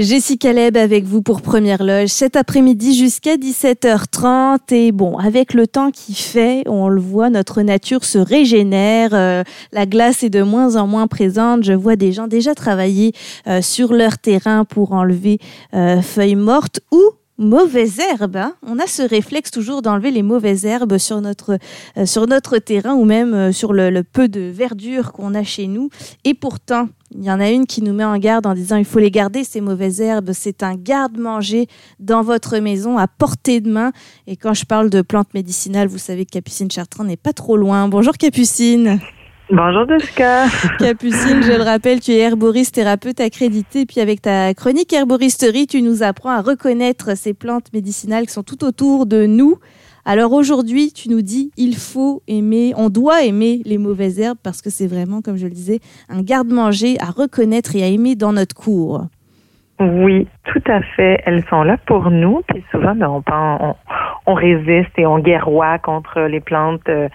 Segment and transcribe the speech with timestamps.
[0.00, 4.72] Jessica Leb avec vous pour Première Loge cet après-midi jusqu'à 17h30.
[4.72, 9.10] Et bon, avec le temps qui fait, on le voit, notre nature se régénère.
[9.12, 11.64] Euh, la glace est de moins en moins présente.
[11.64, 13.12] Je vois des gens déjà travailler
[13.46, 15.38] euh, sur leur terrain pour enlever
[15.74, 17.02] euh, feuilles mortes ou
[17.36, 18.36] mauvaises herbes.
[18.36, 18.54] Hein.
[18.66, 21.58] On a ce réflexe toujours d'enlever les mauvaises herbes sur notre,
[22.58, 25.90] terrain ou même sur le, peu de verdure qu'on a chez nous.
[26.24, 28.84] Et pourtant, il y en a une qui nous met en garde en disant il
[28.84, 30.30] faut les garder, ces mauvaises herbes.
[30.32, 31.66] C'est un garde-manger
[31.98, 33.92] dans votre maison à portée de main.
[34.26, 37.56] Et quand je parle de plantes médicinales, vous savez que Capucine Chartrand n'est pas trop
[37.56, 37.88] loin.
[37.88, 39.00] Bonjour Capucine.
[39.50, 40.46] Bonjour Jessica.
[40.78, 43.84] Capucine, je le rappelle, tu es herboriste thérapeute accrédité.
[43.84, 48.44] Puis avec ta chronique herboristerie, tu nous apprends à reconnaître ces plantes médicinales qui sont
[48.44, 49.58] tout autour de nous.
[50.04, 54.62] Alors aujourd'hui, tu nous dis, il faut aimer, on doit aimer les mauvaises herbes parce
[54.62, 58.32] que c'est vraiment, comme je le disais, un garde-manger à reconnaître et à aimer dans
[58.32, 59.06] notre cour.
[59.80, 61.22] Oui, tout à fait.
[61.24, 62.42] Elles sont là pour nous.
[62.48, 63.74] Puis souvent, ben, on,
[64.26, 67.08] on, résiste et on guerroie contre les plantes euh,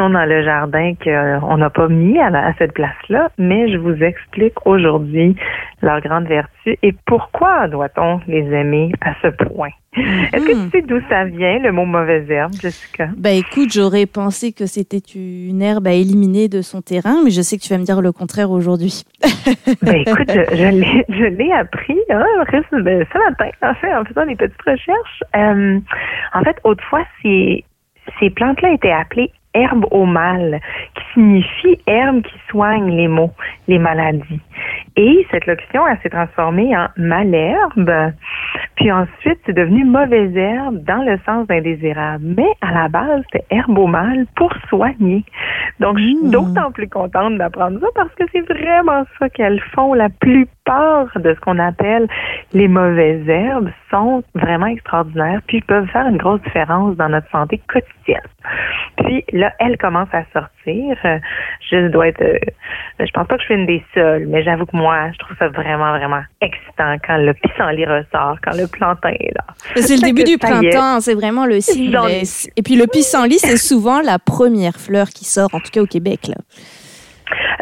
[0.00, 3.30] sont dans le jardin qu'on n'a pas mis à, à cette place-là.
[3.38, 5.36] Mais je vous explique aujourd'hui
[5.82, 9.70] leur grande vertu et pourquoi doit-on les aimer à ce point.
[9.96, 13.08] Est-ce que tu sais d'où ça vient, le mot mauvaise herbe, Jessica?
[13.16, 17.42] Ben écoute, j'aurais pensé que c'était une herbe à éliminer de son terrain, mais je
[17.42, 19.02] sais que tu vas me dire le contraire aujourd'hui.
[19.82, 22.24] ben écoute, je, je l'ai appris hein,
[22.72, 25.22] ben, ce matin, en fait, en faisant des petites recherches.
[25.36, 25.80] Euh,
[26.34, 27.64] en fait, autrefois, ces,
[28.20, 30.60] ces plantes-là étaient appelées herbe au mal,
[30.94, 33.32] qui signifie herbe qui soigne les maux,
[33.68, 34.40] les maladies.
[34.96, 38.12] Et cette locution, elle s'est transformée en malherbe,
[38.76, 42.24] puis ensuite, c'est devenu mauvaise herbe dans le sens d'indésirable.
[42.36, 45.24] Mais à la base, c'était herbe au mal pour soigner.
[45.80, 46.30] Donc, je suis mmh.
[46.30, 49.94] d'autant plus contente d'apprendre ça parce que c'est vraiment ça qu'elles font.
[49.94, 50.59] La plupart
[51.16, 52.06] de ce qu'on appelle
[52.52, 57.60] les mauvaises herbes sont vraiment extraordinaires, puis peuvent faire une grosse différence dans notre santé
[57.68, 58.20] quotidienne.
[58.98, 60.96] Puis là, elle commence à sortir.
[61.70, 62.38] Je dois être, euh,
[62.98, 65.36] je pense pas que je suis une des seules, mais j'avoue que moi, je trouve
[65.38, 69.44] ça vraiment, vraiment excitant quand le pissenlit ressort, quand le plantain est là.
[69.76, 71.96] C'est le début du printemps, c'est vraiment le signe.
[72.56, 75.86] Et puis le pissenlit, c'est souvent la première fleur qui sort, en tout cas au
[75.86, 76.28] Québec.
[76.28, 76.36] Là.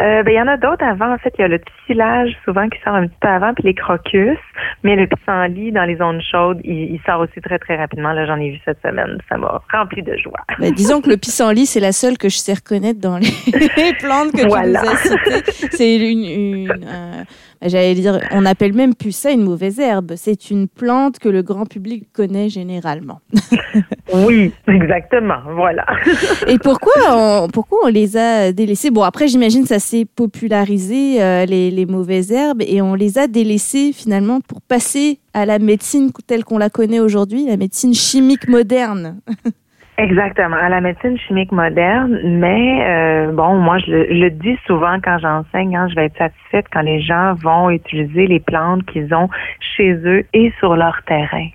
[0.00, 1.12] Euh, ben, il y en a d'autres avant.
[1.12, 3.64] En fait, il y a le piscilage souvent qui sort un petit peu avant, puis
[3.64, 4.38] les crocus.
[4.82, 8.12] Mais le pissenlit dans les zones chaudes, il, sort aussi très, très rapidement.
[8.12, 9.18] Là, j'en ai vu cette semaine.
[9.28, 10.40] Ça m'a rempli de joie.
[10.58, 13.28] Ben, disons que le pissenlit, c'est la seule que je sais reconnaître dans les
[14.00, 15.68] plantes que tu nous as citées.
[15.78, 17.24] C'est une, une euh,
[17.60, 20.12] J'allais dire, on n'appelle même plus ça une mauvaise herbe.
[20.16, 23.20] C'est une plante que le grand public connaît généralement.
[24.14, 25.38] oui, exactement.
[25.54, 25.84] Voilà.
[26.46, 28.90] Et pourquoi on, pourquoi on les a délaissées?
[28.90, 33.26] Bon, après, j'imagine ça s'est popularisé, euh, les, les mauvaises herbes, et on les a
[33.26, 38.48] délaissées finalement pour passer à la médecine telle qu'on la connaît aujourd'hui, la médecine chimique
[38.48, 39.20] moderne.
[40.00, 45.18] Exactement, à la médecine chimique moderne, mais euh, bon, moi je le, dis souvent quand
[45.18, 49.28] j'enseigne, hein, je vais être satisfaite quand les gens vont utiliser les plantes qu'ils ont
[49.58, 51.48] chez eux et sur leur terrain.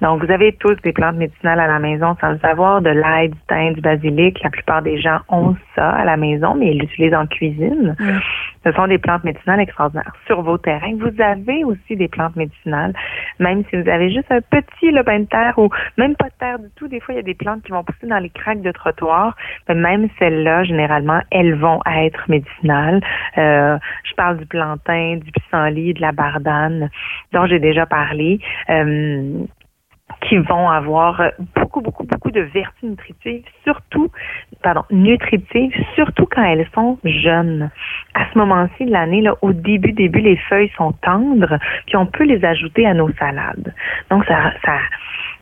[0.00, 3.30] Donc, vous avez tous des plantes médicinales à la maison sans le savoir, de l'ail,
[3.30, 4.40] du thym, du basilic.
[4.44, 7.96] La plupart des gens ont ça à la maison, mais ils l'utilisent en cuisine.
[8.64, 10.12] Ce sont des plantes médicinales extraordinaires.
[10.26, 12.92] Sur vos terrains, vous avez aussi des plantes médicinales,
[13.38, 16.58] même si vous avez juste un petit lopin de terre ou même pas de terre
[16.58, 16.88] du tout.
[16.88, 19.36] Des fois, il y a des plantes qui vont pousser dans les craques de trottoir.
[19.68, 23.00] Mais même celles-là, généralement, elles vont être médicinales.
[23.36, 26.90] Euh, je parle du plantain, du pissenlit, de la bardane,
[27.32, 28.40] dont j'ai déjà parlé.
[28.70, 29.44] Euh,
[30.20, 31.22] qui vont avoir
[31.54, 34.10] beaucoup, beaucoup, beaucoup de vertus nutritives, surtout,
[34.62, 37.70] pardon, nutritives, surtout quand elles sont jeunes.
[38.14, 42.06] À ce moment-ci de l'année, là, au début, début, les feuilles sont tendres, puis on
[42.06, 43.74] peut les ajouter à nos salades.
[44.10, 44.78] Donc, ça, ça,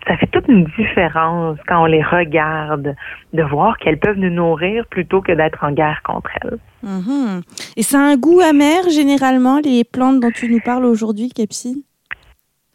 [0.06, 2.94] ça fait toute une différence quand on les regarde,
[3.32, 6.59] de voir qu'elles peuvent nous nourrir plutôt que d'être en guerre contre elles.
[6.84, 7.42] Mm-hmm.
[7.76, 11.82] Et ça a un goût amer, généralement, les plantes dont tu nous parles aujourd'hui, Capsine?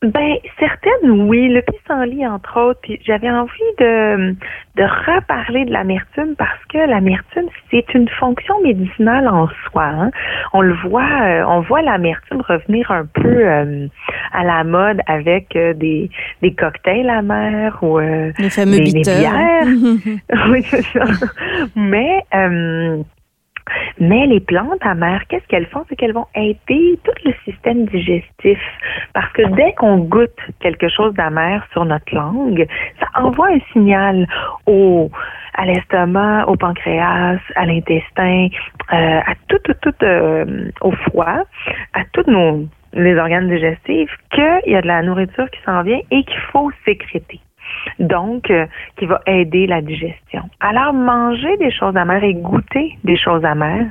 [0.04, 1.48] Ben, certaines, oui.
[1.50, 2.80] Le pissenlit, entre autres.
[2.82, 4.32] Puis j'avais envie de,
[4.76, 9.84] de reparler de l'amertume parce que l'amertume, c'est une fonction médicinale en soi.
[9.84, 10.12] Hein.
[10.54, 13.88] On le voit, euh, on voit l'amertume revenir un peu euh,
[14.34, 16.10] à la mode avec euh, des,
[16.42, 19.66] des cocktails amers ou les fameux des, bières.
[20.50, 21.06] oui, c'est ça.
[21.76, 22.26] Mais
[24.00, 25.84] mais les plantes amères, qu'est-ce qu'elles font?
[25.90, 28.60] C'est qu'elles vont aider tout le système digestif.
[29.14, 32.68] Parce que dès qu'on goûte quelque chose d'amer sur notre langue,
[33.00, 34.28] ça envoie un signal
[34.66, 35.10] au,
[35.56, 38.48] à l'estomac, au pancréas, à l'intestin,
[38.94, 41.44] euh, à tout, tout, tout, euh, au foie,
[41.94, 46.02] à toutes nos les organes digestifs qu'il y a de la nourriture qui s'en vient
[46.12, 47.40] et qu'il faut sécréter.
[48.00, 48.66] Donc, euh,
[48.98, 50.44] qui va aider la digestion.
[50.60, 53.88] Alors, manger des choses amères et goûter des choses amères,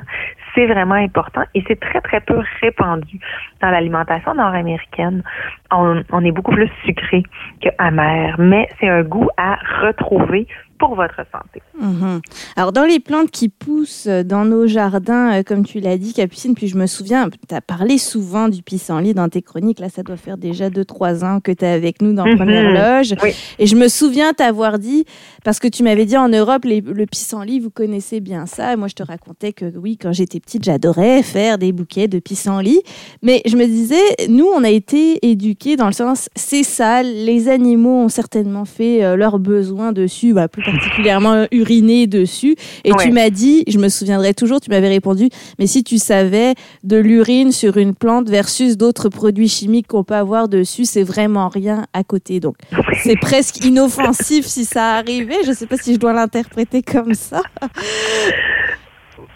[0.53, 3.19] c'est vraiment important et c'est très, très peu répandu
[3.61, 5.23] dans l'alimentation nord-américaine.
[5.71, 7.23] On, on, est beaucoup plus sucré
[7.61, 10.47] que amer, mais c'est un goût à retrouver
[10.81, 11.61] pour votre santé.
[11.79, 12.21] Mhm.
[12.55, 16.55] Alors, dans les plantes qui poussent dans nos jardins, euh, comme tu l'as dit, Capucine,
[16.55, 19.79] puis je me souviens, tu as parlé souvent du pissenlit dans tes chroniques.
[19.79, 22.35] Là, ça doit faire déjà 2-3 ans que tu es avec nous dans mhm.
[22.41, 23.13] Première Loge.
[23.59, 25.05] Et je me souviens t'avoir dit,
[25.43, 28.75] parce que tu m'avais dit en Europe, le pissenlit, vous connaissez bien ça.
[28.75, 32.81] Moi, je te racontais que oui, quand j'étais petite, j'adorais faire des bouquets de pissenlit.
[33.21, 37.49] Mais je me disais, nous, on a été éduqués dans le sens, c'est sale, les
[37.49, 42.55] animaux ont certainement fait euh, leurs besoins dessus, bah, plus particulièrement uriné dessus.
[42.83, 45.29] Et tu m'as dit, je me souviendrai toujours, tu m'avais répondu,
[45.59, 46.53] mais si tu savais
[46.83, 51.49] de l'urine sur une plante versus d'autres produits chimiques qu'on peut avoir dessus, c'est vraiment
[51.49, 52.39] rien à côté.
[52.39, 52.55] Donc,
[53.03, 55.43] c'est presque inoffensif si ça arrivait.
[55.43, 57.41] Je ne sais pas si je dois l'interpréter comme ça.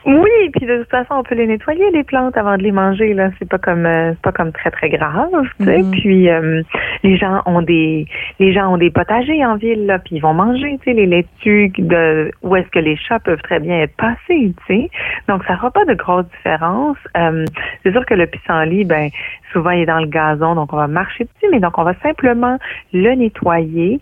[0.05, 3.13] Oui, puis de toute façon, on peut les nettoyer les plantes avant de les manger
[3.13, 3.29] là.
[3.39, 5.81] C'est pas comme euh, pas comme très très grave, tu sais.
[5.81, 5.91] Mm-hmm.
[5.91, 6.61] Puis euh,
[7.03, 8.07] les gens ont des
[8.39, 11.05] les gens ont des potagers en ville là, puis ils vont manger, tu sais, les
[11.05, 14.89] laitues de où est-ce que les chats peuvent très bien être passés, tu sais.
[15.27, 16.97] Donc ça fera pas de grosse différence.
[17.17, 17.45] Euh,
[17.83, 19.09] c'est sûr que le pissenlit, ben
[19.51, 21.95] souvent il est dans le gazon, donc on va marcher dessus, mais donc on va
[22.03, 22.57] simplement
[22.93, 23.99] le nettoyer.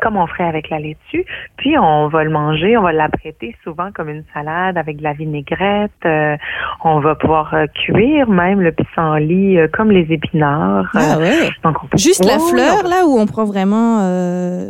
[0.00, 1.24] Comme on ferait avec la laitue.
[1.56, 5.12] Puis on va le manger, on va l'apprêter souvent comme une salade avec de la
[5.12, 5.90] vinaigrette.
[6.04, 6.36] Euh,
[6.84, 10.90] on va pouvoir euh, cuire même le pissenlit euh, comme les épinards.
[10.94, 11.50] Ah ouais.
[11.62, 13.98] Donc Juste la fleur là où on prend vraiment.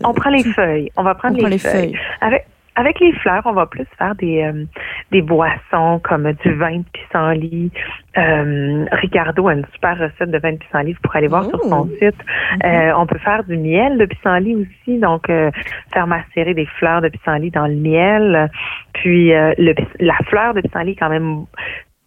[0.04, 0.90] On prend les feuilles.
[0.96, 1.92] On va prendre les, feuilles.
[1.92, 1.98] feuilles.
[2.20, 2.46] Avec
[2.76, 4.64] avec les fleurs, on va plus faire des, euh,
[5.12, 7.70] des boissons comme du vin de pissenlit.
[8.16, 11.62] Euh, Ricardo a une super recette de vin de pissenlit, vous pourrez aller voir sur
[11.62, 11.96] son oh.
[12.00, 12.16] site.
[12.64, 17.08] Euh, on peut faire du miel de pissenlit aussi, donc faire macérer des fleurs de
[17.08, 18.50] pissenlit dans le miel.
[18.94, 21.44] Puis le, la fleur de pissenlit quand même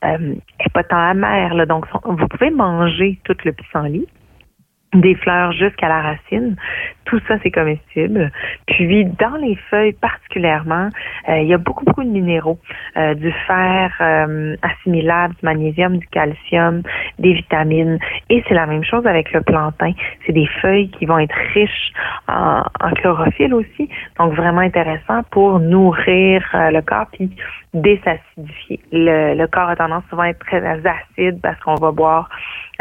[0.04, 4.08] est pas tant amère, là, donc vous pouvez manger tout le pissenlit
[4.94, 6.56] des fleurs jusqu'à la racine.
[7.06, 8.32] Tout ça, c'est comestible.
[8.68, 10.90] Puis, dans les feuilles particulièrement,
[11.28, 12.60] euh, il y a beaucoup, beaucoup de minéraux.
[12.98, 16.82] Euh, du fer euh, assimilable, du magnésium, du calcium,
[17.20, 18.00] des vitamines.
[18.30, 19.92] Et c'est la même chose avec le plantain.
[20.26, 21.94] C'est des feuilles qui vont être riches
[22.28, 23.90] en, en chlorophylle aussi.
[24.18, 27.30] Donc, vraiment intéressant pour nourrir le corps puis
[27.74, 28.80] désacidifier.
[28.92, 32.30] Le, le corps a tendance souvent à être très acide parce qu'on va boire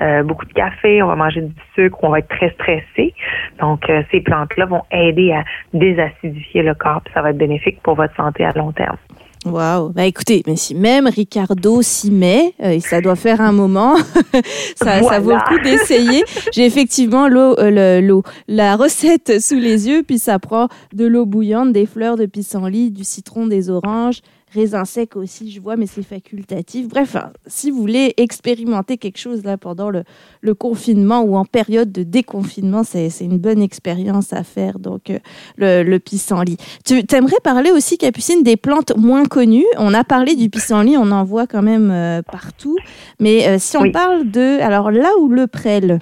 [0.00, 3.14] euh, beaucoup de café, on va manger du sucre, on va être très stressé.
[3.60, 7.82] Donc, euh, ces plantes-là vont aider à désacidifier le corps, puis ça va être bénéfique
[7.82, 8.96] pour votre santé à long terme.
[9.50, 9.90] Wow.
[9.90, 13.96] Bah écoutez, mais si même Ricardo s'y met, euh, ça doit faire un moment,
[14.76, 16.24] ça, ça, vaut le coup d'essayer.
[16.52, 17.56] J'ai effectivement l'eau,
[18.00, 22.26] l'eau, la recette sous les yeux, puis ça prend de l'eau bouillante, des fleurs de
[22.26, 24.20] pissenlit, du citron, des oranges,
[24.52, 26.88] raisin sec aussi, je vois, mais c'est facultatif.
[26.88, 30.04] Bref, hein, si vous voulez expérimenter quelque chose là pendant le,
[30.54, 34.78] confinement ou en période de déconfinement, c'est une bonne expérience à faire.
[34.78, 35.18] Donc, euh,
[35.56, 36.56] le, le pissenlit.
[36.84, 39.66] Tu aimerais parler aussi, Capucine, des plantes moins connues?
[39.76, 42.76] On a parlé du pissenlit, on en voit quand même euh, partout.
[43.20, 44.60] Mais euh, si on parle de.
[44.60, 45.98] Alors là où le prêle?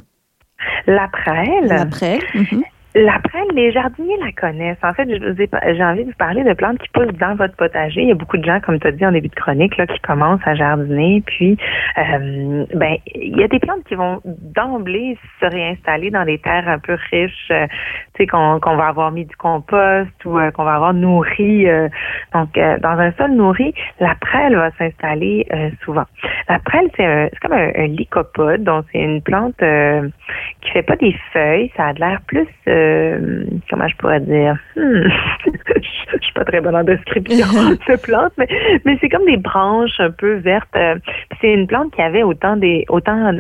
[0.87, 1.67] La prêle.
[1.67, 2.23] La prêle.
[2.35, 2.63] Mhm.
[2.99, 4.83] La prêle, les jardiniers la connaissent.
[4.83, 8.01] En fait, j'ai envie de vous parler de plantes qui poussent dans votre potager.
[8.01, 9.87] Il y a beaucoup de gens, comme tu as dit en début de chronique, là,
[9.87, 11.23] qui commencent à jardiner.
[11.27, 11.59] Puis,
[11.99, 16.67] euh, ben, il y a des plantes qui vont d'emblée se réinstaller dans des terres
[16.71, 17.67] un peu riches, euh,
[18.15, 21.67] tu sais, qu'on va avoir mis du compost ou euh, qu'on va avoir nourri.
[22.33, 25.47] donc, dans un sol nourri, la prêle va s'installer
[25.85, 26.07] souvent.
[26.49, 28.65] La prêle, c'est comme un, un, lycopode.
[28.65, 29.63] Donc, c'est une plante
[30.63, 31.71] qui fait pas des feuilles.
[31.77, 32.49] Ça a l'air plus
[32.87, 35.03] euh, comment je pourrais dire, hmm,
[35.77, 37.47] je suis pas très bonne en description
[37.89, 38.49] de plante, mais,
[38.85, 40.69] mais c'est comme des branches un peu vertes.
[40.77, 40.97] Euh,
[41.41, 43.33] c'est une plante qui avait autant des autant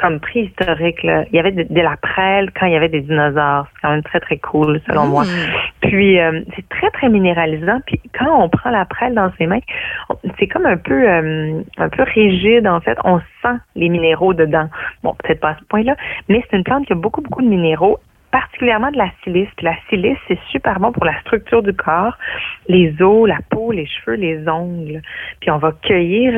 [0.00, 1.02] comme préhistorique.
[1.02, 1.24] Là.
[1.30, 3.66] Il y avait de, la prêle quand il y avait des dinosaures.
[3.74, 5.24] C'est quand même très, très cool, selon moi.
[5.24, 5.28] Hmm.
[5.82, 7.80] Puis, euh, c'est très, très minéralisant.
[7.86, 9.60] Puis, quand on prend la prêle dans ses mains,
[10.38, 12.96] c'est comme un peu, un peu rigide, en fait.
[13.04, 14.68] On sent les minéraux dedans.
[15.02, 15.96] Bon, peut-être pas à ce point-là,
[16.28, 17.98] mais c'est une plante qui a beaucoup, beaucoup de minéraux
[18.30, 19.48] particulièrement de la silice.
[19.62, 22.16] la silice, c'est super bon pour la structure du corps,
[22.68, 25.02] les os, la peau, les cheveux, les ongles.
[25.40, 26.32] Puis on va cueillir,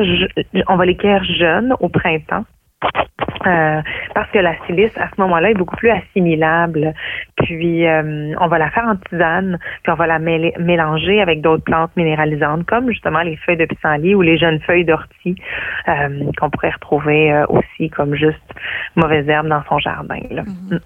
[0.68, 2.44] on va les cueillir jeunes au printemps.
[3.46, 3.80] Euh,
[4.14, 6.94] parce que la silice, à ce moment-là, est beaucoup plus assimilable.
[7.36, 11.64] Puis euh, on va la faire en tisane, puis on va la mélanger avec d'autres
[11.64, 15.34] plantes minéralisantes, comme justement les feuilles de pissenlit ou les jeunes feuilles d'ortie
[15.88, 18.38] euh, qu'on pourrait retrouver aussi comme juste
[18.96, 20.20] mauvaises herbes dans son jardin.
[20.30, 20.42] Là.
[20.42, 20.76] Mhm.
[20.76, 20.80] Mm.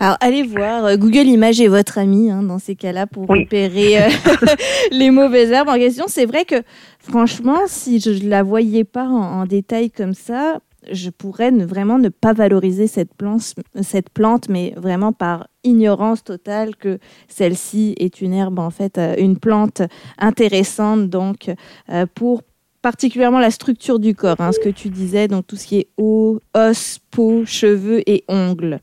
[0.00, 3.96] Alors allez voir, Google Images est votre ami hein, dans ces cas-là pour repérer
[4.92, 6.04] les mauvaises herbes en question.
[6.06, 6.62] C'est vrai que
[6.98, 10.58] franchement, si je ne la voyais pas en détail comme ça,
[10.92, 16.24] je pourrais ne, vraiment ne pas valoriser cette plante, cette plante, mais vraiment par ignorance
[16.24, 19.82] totale que celle-ci est une herbe, en fait, euh, une plante
[20.18, 21.50] intéressante, donc,
[21.90, 22.42] euh, pour
[22.82, 25.88] particulièrement la structure du corps, hein, ce que tu disais, donc tout ce qui est
[25.96, 28.78] os, os, peau, cheveux et ongles.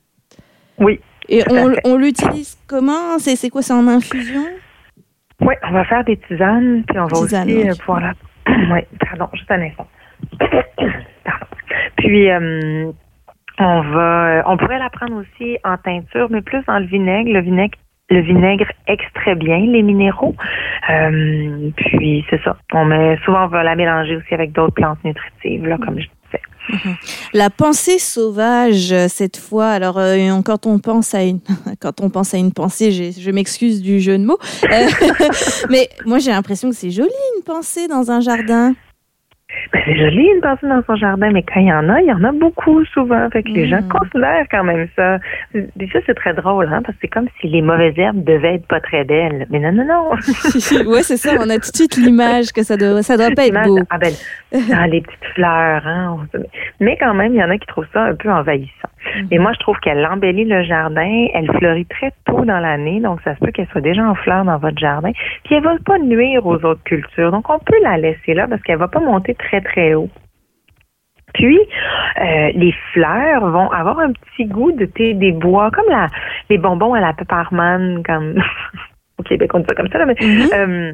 [0.80, 1.00] Oui.
[1.30, 1.42] Et
[1.86, 3.18] on, l'utilise comment?
[3.18, 3.62] C'est quoi?
[3.62, 4.44] C'est en infusion?
[5.40, 8.14] Oui, on va faire des tisanes, puis on va aussi euh, pouvoir la...
[8.74, 9.88] oui, pardon, juste un instant.
[11.98, 12.92] Puis euh,
[13.60, 17.32] on va, on pourrait la prendre aussi en teinture, mais plus dans le vinaigre.
[18.10, 20.36] Le vinaigre extrait bien les minéraux.
[20.90, 22.58] Euh, puis c'est ça.
[22.74, 26.08] On met souvent on va la mélanger aussi avec d'autres plantes nutritives, là, comme je
[26.08, 26.42] disais.
[26.70, 26.96] Mhm.
[27.34, 29.70] La pensée sauvage cette fois.
[29.70, 31.40] Alors euh, quand on pense à une
[31.80, 34.40] quand on pense à une pensée, je m'excuse du jeu de mots,
[35.70, 38.74] mais moi j'ai l'impression que c'est joli une pensée dans un jardin.
[39.72, 42.08] Ben, c'est joli une personne dans son jardin, mais quand il y en a, il
[42.08, 43.30] y en a beaucoup souvent.
[43.32, 43.88] Fait que les gens mm.
[43.90, 45.20] considèrent quand même ça.
[45.54, 48.56] Et ça, c'est très drôle, hein, parce que c'est comme si les mauvaises herbes devaient
[48.56, 49.48] être pas très belles.
[49.50, 50.10] Mais non, non, non.
[50.92, 51.32] ouais, c'est ça.
[51.40, 53.80] On a tout de suite l'image que ça doit, ça doit pas être beau.
[53.90, 54.14] Ah ben,
[54.74, 56.28] ah, les petites fleurs, hein.
[56.80, 58.90] Mais quand même, il y en a qui trouvent ça un peu envahissant.
[59.32, 61.28] Et moi, je trouve qu'elle embellit le jardin.
[61.34, 64.46] Elle fleurit très tôt dans l'année, donc ça se peut qu'elle soit déjà en fleurs
[64.46, 65.12] dans votre jardin.
[65.44, 67.32] Puis elle va pas nuire aux autres cultures.
[67.32, 70.10] Donc on peut la laisser là parce qu'elle va pas monter très très haut.
[71.34, 76.08] Puis, euh, les fleurs vont avoir un petit goût de thé des bois, comme la,
[76.50, 78.36] les bonbons à la pepperman, comme
[79.18, 80.54] au Québec, on dit ça comme ça, là, mais mm-hmm.
[80.54, 80.94] euh,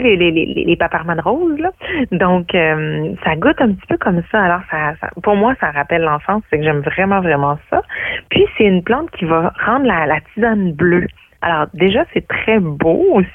[0.00, 1.70] sais, les, les, les, les paparmanes roses, là.
[2.12, 4.42] Donc, euh, ça goûte un petit peu comme ça.
[4.42, 7.82] Alors, ça, pour moi, ça rappelle l'enfance, c'est que j'aime vraiment, vraiment ça.
[8.30, 11.06] Puis, c'est une plante qui va rendre la, la tisane bleue.
[11.40, 13.28] Alors déjà, c'est très beau aussi.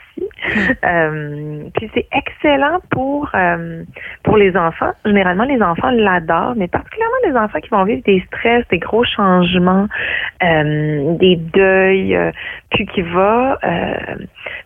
[0.45, 0.59] Hmm.
[0.83, 3.83] Euh, puis c'est excellent pour euh,
[4.23, 4.91] pour les enfants.
[5.05, 9.05] Généralement, les enfants l'adorent, mais particulièrement les enfants qui vont vivre des stress, des gros
[9.05, 9.87] changements,
[10.43, 12.17] euh, des deuils,
[12.71, 13.57] puis qui va,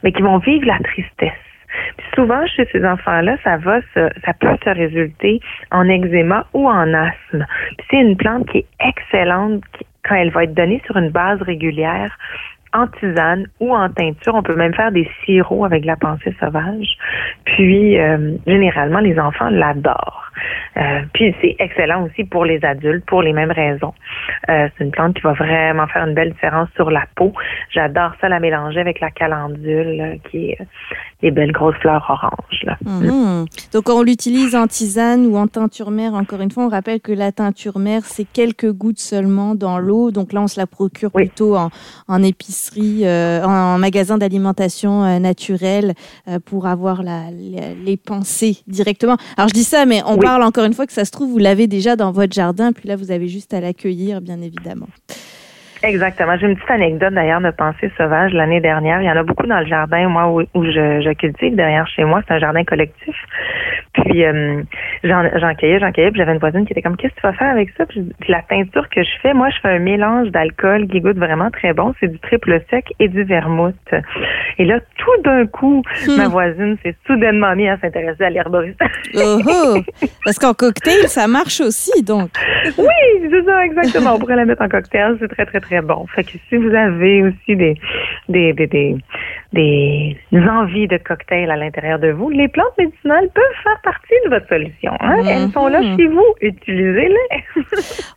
[0.03, 1.31] mais qui vont vivre la tristesse.
[1.97, 5.39] Puis souvent, chez ces enfants-là, ça va ça peut se résulter
[5.71, 7.45] en eczéma ou en asthme.
[7.89, 9.63] C'est une plante qui est excellente
[10.03, 12.17] quand elle va être donnée sur une base régulière
[12.73, 14.35] en tisane ou en teinture.
[14.35, 16.97] On peut même faire des sirops avec la pensée sauvage.
[17.45, 20.31] Puis, euh, généralement, les enfants l'adorent.
[20.77, 23.93] Euh, puis c'est excellent aussi pour les adultes pour les mêmes raisons.
[24.49, 27.33] Euh, c'est une plante qui va vraiment faire une belle différence sur la peau.
[27.73, 30.57] J'adore ça la mélanger avec la calendule qui est
[31.23, 32.63] les belles grosses fleurs oranges.
[32.63, 32.77] Là.
[32.85, 33.45] Mhm.
[33.73, 36.13] Donc on l'utilise en tisane ou en teinture mère.
[36.13, 40.11] Encore une fois, on rappelle que la teinture mère, c'est quelques gouttes seulement dans l'eau.
[40.11, 41.69] Donc là, on se la procure plutôt en,
[42.07, 45.93] en épicerie, euh, en, magasin d'alimentation naturelle
[46.45, 49.17] pour avoir la, les, pensées directement.
[49.37, 51.37] Alors je dis ça, mais on parle encore une fois que ça se trouve, vous
[51.37, 54.87] l'avez déjà dans votre jardin, puis là, vous avez juste à l'accueillir, bien évidemment.
[55.83, 56.37] Exactement.
[56.37, 59.01] J'ai une petite anecdote d'ailleurs de pensée sauvage l'année dernière.
[59.01, 62.03] Il y en a beaucoup dans le jardin, moi, où, je, je, cultive derrière chez
[62.03, 62.21] moi.
[62.27, 63.15] C'est un jardin collectif.
[63.93, 64.61] Puis euh,
[65.03, 67.33] j'en cueillais, j'en cueillais, puis j'avais une voisine qui était comme Qu'est-ce que tu vas
[67.33, 67.85] faire avec ça?
[67.85, 71.51] Puis, la peinture que je fais, moi, je fais un mélange d'alcool qui goûte vraiment
[71.51, 71.93] très bon.
[71.99, 73.75] C'est du triple sec et du vermouth.
[74.57, 76.17] Et là, tout d'un coup, hmm.
[76.17, 78.79] ma voisine s'est soudainement mise à s'intéresser à l'herboriste.
[79.15, 79.79] oh, oh.
[80.25, 82.29] Parce qu'en cocktail, ça marche aussi, donc.
[82.77, 84.15] Oui, c'est ça, exactement.
[84.15, 85.17] On pourrait la mettre en cocktail.
[85.19, 86.05] C'est très, très, très bon.
[86.07, 87.75] Fait que si vous avez aussi des,
[88.29, 88.97] des, des, des,
[89.53, 90.17] des
[90.49, 94.47] envies de cocktail à l'intérieur de vous, les plantes médicinales peuvent faire partie de votre
[94.47, 94.93] solution.
[94.99, 95.23] Hein?
[95.27, 96.25] Elles sont là chez vous.
[96.41, 97.43] Utilisez-les.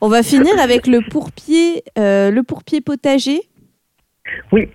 [0.00, 3.40] On va finir avec le pourpier, euh, le pourpier potager.
[4.52, 4.69] Oui,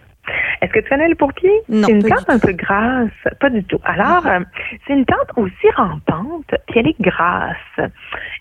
[0.62, 1.52] est-ce que tu connais le pourpier?
[1.70, 3.10] C'est une plante un peu grasse.
[3.40, 3.80] Pas du tout.
[3.84, 4.40] Alors, euh,
[4.86, 7.92] c'est une plante aussi rampante, puis elle est grasse.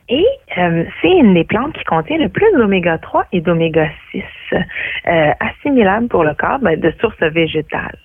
[0.08, 0.26] Et
[0.58, 4.22] euh, c'est une des plantes qui contient le plus d'oméga 3 et d'oméga 6,
[4.52, 7.98] euh, assimilables pour le corps ben, de source végétale.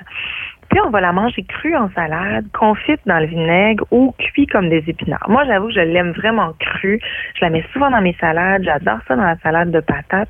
[0.70, 4.70] Puis on va la manger crue en salade, confite dans le vinaigre ou cuit comme
[4.70, 5.30] des épinards.
[5.30, 7.00] Moi, j'avoue que je l'aime vraiment crue.
[7.36, 8.64] Je la mets souvent dans mes salades.
[8.64, 10.30] J'adore ça dans la salade de patates.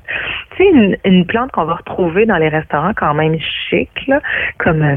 [0.56, 4.20] C'est une, une plante qu'on va retrouver dans les restaurants quand même chic, là,
[4.58, 4.96] comme euh,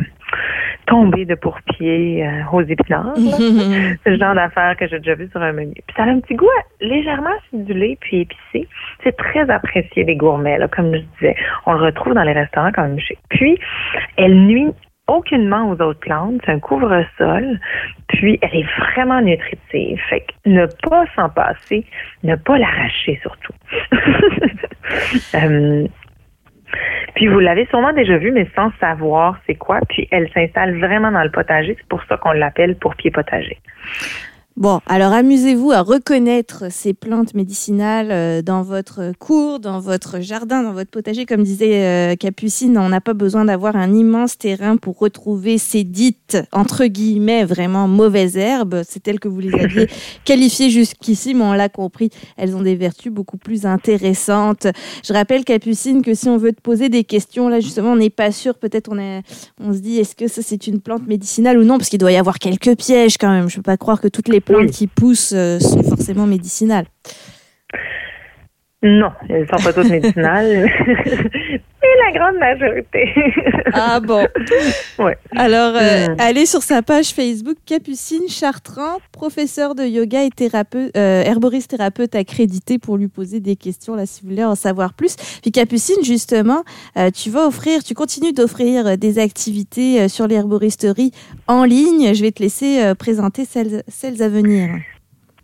[0.86, 3.14] tomber de pourpied euh, aux épinards.
[3.18, 5.74] C'est le genre d'affaire que j'ai déjà vu sur un menu.
[5.74, 6.48] Puis ça a un petit goût
[6.82, 8.68] légèrement acidulé puis épicé.
[9.04, 11.36] C'est très apprécié des gourmets, là, comme je disais.
[11.66, 13.18] On le retrouve dans les restaurants quand même chez.
[13.30, 13.58] Puis,
[14.18, 14.72] elle nuit
[15.08, 16.42] aucunement aux autres plantes.
[16.46, 17.60] C'est un couvre-sol.
[18.08, 20.00] Puis, elle est vraiment nutritive.
[20.10, 21.86] Fait que ne pas s'en passer,
[22.24, 23.54] ne pas l'arracher surtout.
[25.36, 25.88] euh,
[27.16, 29.80] puis vous l'avez sûrement déjà vu, mais sans savoir c'est quoi.
[29.90, 31.76] Puis elle s'installe vraiment dans le potager.
[31.78, 33.60] C'est pour ça qu'on l'appelle pour pied potager.
[34.56, 40.62] Bon, alors amusez-vous à reconnaître ces plantes médicinales euh, dans votre cour, dans votre jardin,
[40.62, 41.26] dans votre potager.
[41.26, 45.84] Comme disait euh, Capucine, on n'a pas besoin d'avoir un immense terrain pour retrouver ces
[45.84, 48.84] dites, entre guillemets, vraiment mauvaises herbes.
[48.88, 49.88] C'est telles que vous les aviez
[50.24, 54.68] qualifiées jusqu'ici, mais on l'a compris, elles ont des vertus beaucoup plus intéressantes.
[55.04, 58.12] Je rappelle, Capucine, que si on veut te poser des questions, là justement, on n'est
[58.12, 59.24] pas sûr, peut-être on, est,
[59.60, 61.80] on se dit, est-ce que ça c'est une plante médicinale ou non?
[61.80, 63.50] Parce qu'il doit y avoir quelques pièges quand même.
[63.50, 66.86] Je ne peux pas croire que toutes les plantes qui poussent euh, sont forcément médicinales.
[68.86, 73.14] Non, elles ne sont pas toutes médicinales, mais la grande majorité.
[73.72, 74.28] ah bon
[75.00, 75.18] Ouais.
[75.38, 76.16] Alors, euh, mm.
[76.20, 82.14] allez sur sa page Facebook Capucine Chartrand, professeur de yoga et thérapeute, euh, herboriste thérapeute
[82.14, 85.16] accrédité pour lui poser des questions là si vous voulez en savoir plus.
[85.42, 86.64] Puis Capucine, justement,
[87.16, 91.12] tu vas offrir, tu continues d'offrir des activités sur l'herboristerie
[91.48, 92.14] en ligne.
[92.14, 94.72] Je vais te laisser présenter celles, celles à venir.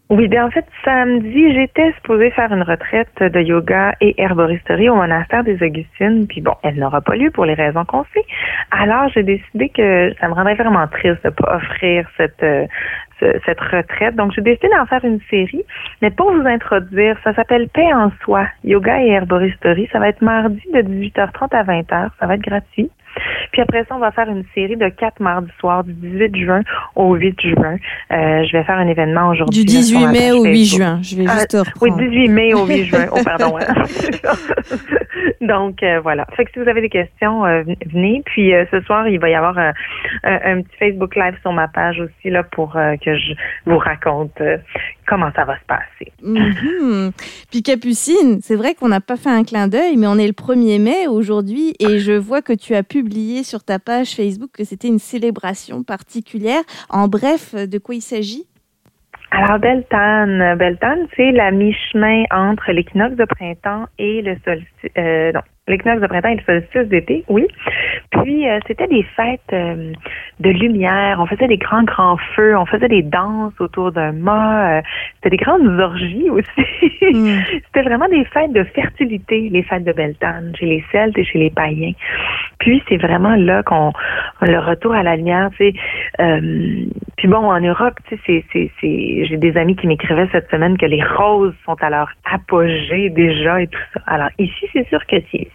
[0.10, 4.96] Oui, bien en fait, samedi, j'étais supposée faire une retraite de yoga et herboristerie au
[4.96, 8.26] monastère des Augustines, puis bon, elle n'aura pas lieu pour les raisons qu'on sait.
[8.72, 12.66] Alors, j'ai décidé que ça me rendrait vraiment triste de pas offrir cette euh,
[13.20, 14.16] cette retraite.
[14.16, 15.64] Donc, j'ai décidé d'en faire une série,
[16.02, 19.90] mais pour vous introduire, ça s'appelle Paix en soi, yoga et herboristerie.
[19.92, 22.10] Ça va être mardi de 18h30 à 20h.
[22.20, 22.90] Ça va être gratuit.
[23.52, 26.62] Puis après ça, on va faire une série de quatre mardis soirs, du 18 juin
[26.96, 27.78] au 8 juin.
[28.12, 29.66] Euh, je vais faire un événement aujourd'hui.
[29.66, 31.00] Du 18 mai au 8 juin.
[31.02, 33.06] Je vais juste ah, Oui, 18 mai au 8 juin.
[33.12, 33.58] Oh, pardon.
[33.58, 33.84] Hein.
[35.42, 36.26] Donc, euh, voilà.
[36.36, 38.22] Fait que si vous avez des questions, euh, venez.
[38.26, 42.30] Puis ce soir, il va y avoir un, petit Facebook Live sur ma page aussi
[42.30, 43.34] là pour que je
[43.66, 44.42] vous raconte
[45.10, 46.14] comment ça va se passer.
[46.22, 47.12] Mhm.
[47.52, 50.34] Puis Capucine, c'est vrai qu'on n'a pas fait un clin d'œil, mais on est le
[50.34, 54.64] 1er mai aujourd'hui et je vois que tu as publié sur ta page Facebook que
[54.64, 56.62] c'était une célébration particulière.
[56.90, 58.46] En bref, de quoi il s'agit?
[59.32, 65.42] Alors, Beltane, Beltane, c'est la mi-chemin entre l'équinoxe de printemps et le solstice, euh, non,
[65.68, 67.46] l'équinoxe de printemps et le solstice d'été, oui.
[68.12, 69.94] Puis euh, c'était des fêtes euh,
[70.40, 74.80] de lumière, on faisait des grands grands feux, on faisait des danses autour d'un mât,
[74.80, 74.82] euh,
[75.16, 76.50] c'était des grandes orgies aussi.
[77.10, 77.40] Mm.
[77.66, 81.40] c'était vraiment des fêtes de fertilité, les fêtes de Beltane, chez les Celtes et chez
[81.40, 81.94] les païens.
[82.60, 83.94] Puis c'est vraiment là qu'on
[84.42, 85.74] le retour à la lumière, tu
[87.20, 90.78] puis bon en Europe, tu sais, c'est c'est j'ai des amis qui m'écrivaient cette semaine
[90.78, 94.02] que les roses sont à leur apogée déjà et tout ça.
[94.08, 95.50] Alors ici c'est sûr que c'est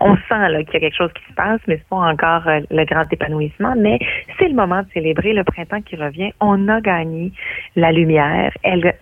[0.00, 2.60] on sent qu'il y a quelque chose qui se passe, mais c'est pas encore euh,
[2.70, 3.74] le grand épanouissement.
[3.76, 3.98] Mais
[4.38, 6.32] c'est le moment de célébrer le printemps qui revient.
[6.40, 7.32] On a gagné
[7.74, 8.52] la lumière.
[8.62, 8.94] Elle,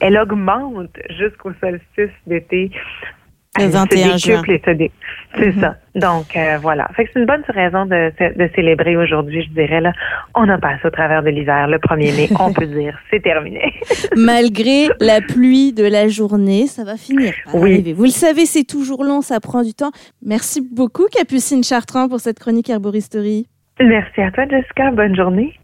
[0.00, 2.70] elle augmente jusqu'au solstice d'été
[3.58, 4.42] le 21 juin.
[5.36, 5.60] C'est mhm.
[5.60, 5.76] ça.
[5.94, 6.88] Donc, euh, voilà.
[6.96, 9.80] Fait que c'est une bonne raison de, de célébrer aujourd'hui, je dirais.
[9.80, 9.92] Là,
[10.34, 12.28] on a passé au travers de l'hiver le 1er mai.
[12.40, 13.74] on peut dire, c'est terminé.
[14.16, 17.92] Malgré la pluie de la journée, ça va finir oui.
[17.92, 19.90] Vous le savez, c'est toujours long, ça prend du temps.
[20.24, 23.46] Merci beaucoup, Capucine Chartrand, pour cette chronique herboristerie.
[23.80, 24.90] Merci à toi, Jessica.
[24.90, 25.58] Bonne journée.